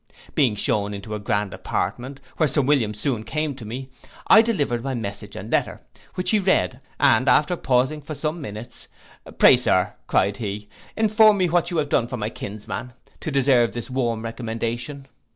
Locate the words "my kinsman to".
12.17-13.29